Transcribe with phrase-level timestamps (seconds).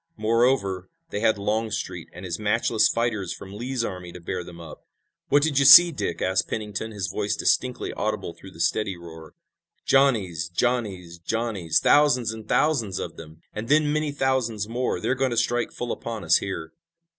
[0.17, 4.83] Moreover, they had Longstreet and his matchless fighters from Lee's army to bear them up.
[5.29, 9.35] "What do you see, Dick?" asked Pennington, his voice distinctly audible through the steady roar.
[9.85, 10.49] "Johnnies!
[10.49, 11.19] Johnnies!
[11.19, 11.77] Johnnies!
[11.79, 14.99] Thousands and thousands of them and then many thousands more.
[14.99, 16.73] They're going to strike full upon us here!"